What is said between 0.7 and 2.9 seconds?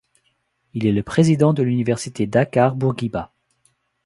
Il est le président de l’Université Dakar